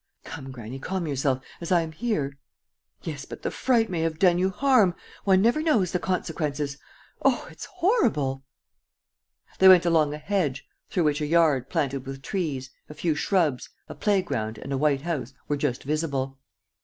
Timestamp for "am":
1.81-1.91